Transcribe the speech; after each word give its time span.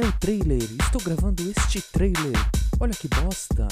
É 0.00 0.06
o 0.06 0.12
trailer, 0.12 0.62
estou 0.62 1.02
gravando 1.02 1.42
este 1.42 1.82
trailer. 1.82 2.32
Olha 2.78 2.92
que 2.92 3.08
bosta. 3.08 3.66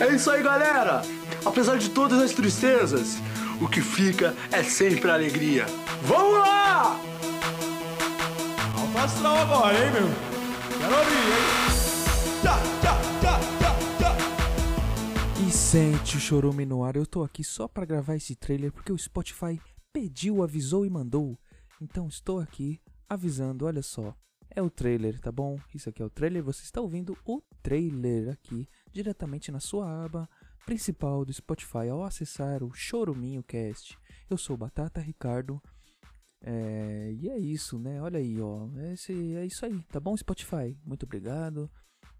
É 0.00 0.14
isso 0.14 0.30
aí, 0.30 0.42
galera! 0.42 1.02
Apesar 1.44 1.76
de 1.76 1.90
todas 1.90 2.22
as 2.22 2.32
tristezas, 2.32 3.18
o 3.60 3.68
que 3.68 3.82
fica 3.82 4.34
é 4.50 4.62
sempre 4.62 5.10
a 5.10 5.14
alegria. 5.14 5.66
Vamos 6.04 6.38
lá! 6.38 6.98
Alto 8.78 8.98
astral 8.98 9.36
agora, 9.36 9.76
hein, 9.76 9.92
meu? 9.92 10.08
Quero 10.78 10.96
ouvir, 10.96 11.12
hein? 11.12 12.40
Tchá, 12.40 12.58
tchá, 12.80 12.98
tchá, 13.20 13.40
tchá, 13.58 13.76
tchá. 13.98 15.46
E 15.46 15.50
sente 15.52 16.16
o 16.16 16.20
chorume 16.20 16.64
no 16.64 16.82
ar. 16.82 16.96
Eu 16.96 17.04
tô 17.04 17.22
aqui 17.22 17.44
só 17.44 17.68
pra 17.68 17.84
gravar 17.84 18.16
esse 18.16 18.34
trailer 18.34 18.72
porque 18.72 18.90
o 18.90 18.96
Spotify 18.96 19.60
pediu, 19.92 20.42
avisou 20.42 20.86
e 20.86 20.88
mandou. 20.88 21.38
Então 21.78 22.08
estou 22.08 22.40
aqui 22.40 22.80
avisando, 23.08 23.66
olha 23.66 23.82
só. 23.82 24.14
É 24.50 24.62
o 24.62 24.70
trailer, 24.70 25.20
tá 25.20 25.32
bom? 25.32 25.58
Isso 25.74 25.88
aqui 25.88 26.00
é 26.02 26.04
o 26.04 26.10
trailer, 26.10 26.42
você 26.42 26.62
está 26.62 26.80
ouvindo 26.80 27.16
o 27.24 27.42
trailer 27.62 28.30
aqui 28.30 28.68
diretamente 28.92 29.50
na 29.50 29.58
sua 29.58 30.04
aba 30.04 30.28
principal 30.64 31.24
do 31.24 31.32
Spotify 31.32 31.88
ao 31.90 32.04
acessar 32.04 32.62
o 32.62 32.72
Choruminho 32.72 33.42
Cast. 33.42 33.98
Eu 34.30 34.38
sou 34.38 34.56
Batata 34.56 35.00
Ricardo. 35.00 35.60
É, 36.40 37.12
e 37.12 37.28
é 37.28 37.38
isso, 37.38 37.78
né? 37.78 38.00
Olha 38.00 38.18
aí, 38.18 38.40
ó. 38.40 38.68
Esse, 38.92 39.34
é 39.34 39.46
isso 39.46 39.64
aí, 39.64 39.82
tá 39.84 39.98
bom, 39.98 40.16
Spotify? 40.16 40.78
Muito 40.84 41.04
obrigado 41.04 41.70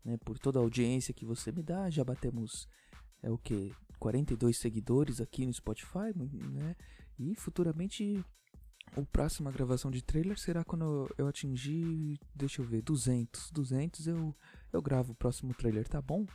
né, 0.04 0.16
por 0.18 0.38
toda 0.38 0.58
a 0.58 0.62
audiência 0.62 1.14
que 1.14 1.24
você 1.24 1.52
me 1.52 1.62
dá. 1.62 1.88
Já 1.90 2.04
batemos 2.04 2.68
é 3.22 3.30
o 3.30 3.38
que 3.38 3.72
42 3.98 4.58
seguidores 4.58 5.20
aqui 5.20 5.46
no 5.46 5.52
Spotify, 5.52 6.12
né? 6.16 6.76
E 7.18 7.34
futuramente 7.34 8.22
o 8.96 9.04
próxima 9.04 9.50
gravação 9.50 9.90
de 9.90 10.02
trailer 10.02 10.38
será 10.38 10.64
quando 10.64 11.12
eu 11.18 11.26
atingir, 11.26 12.18
deixa 12.34 12.62
eu 12.62 12.66
ver, 12.66 12.82
200. 12.82 13.50
200 13.50 14.06
eu 14.06 14.34
eu 14.72 14.82
gravo 14.82 15.12
o 15.12 15.14
próximo 15.14 15.54
trailer, 15.54 15.88
tá 15.88 16.02
bom? 16.02 16.26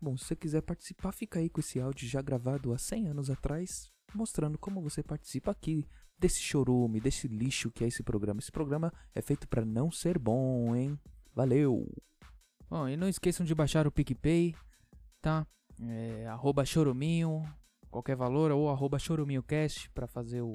Bom, 0.00 0.16
se 0.16 0.24
você 0.24 0.36
quiser 0.36 0.62
participar, 0.62 1.12
fica 1.12 1.40
aí 1.40 1.50
com 1.50 1.60
esse 1.60 1.80
áudio 1.80 2.08
já 2.08 2.22
gravado 2.22 2.72
há 2.72 2.78
100 2.78 3.08
anos 3.08 3.28
atrás, 3.28 3.90
mostrando 4.14 4.56
como 4.56 4.80
você 4.80 5.02
participa 5.02 5.50
aqui 5.50 5.86
desse 6.18 6.40
chorume, 6.40 7.00
desse 7.00 7.26
lixo 7.28 7.70
que 7.70 7.84
é 7.84 7.88
esse 7.88 8.02
programa. 8.02 8.40
Esse 8.40 8.52
programa 8.52 8.92
é 9.14 9.20
feito 9.20 9.48
para 9.48 9.64
não 9.64 9.90
ser 9.90 10.18
bom, 10.18 10.74
hein? 10.74 10.98
Valeu! 11.34 11.86
Bom, 12.68 12.88
e 12.88 12.96
não 12.96 13.08
esqueçam 13.08 13.44
de 13.44 13.54
baixar 13.54 13.86
o 13.86 13.90
PicPay, 13.90 14.54
tá? 15.20 15.46
É, 15.82 16.26
choruminho, 16.64 17.42
qualquer 17.90 18.14
valor, 18.14 18.52
ou 18.52 18.70
arroba 18.70 18.98
choruminhocast 18.98 19.90
para 19.90 20.06
fazer 20.06 20.42
o, 20.42 20.54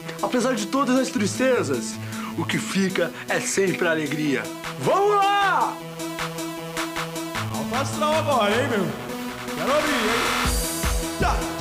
Apesar 0.21 0.55
de 0.55 0.67
todas 0.67 0.97
as 0.97 1.09
tristezas, 1.09 1.95
o 2.37 2.45
que 2.45 2.57
fica 2.57 3.11
é 3.27 3.39
sempre 3.39 3.87
a 3.87 3.91
alegria. 3.91 4.43
Vamos 4.79 5.15
lá! 5.15 5.75
Alto 7.55 7.75
astral 7.75 8.15
agora, 8.15 8.51
hein, 8.51 8.67
meu? 8.69 8.87
Quero 9.55 9.71
abrir, 9.71 9.93
hein? 9.93 10.41
Tá. 11.19 11.60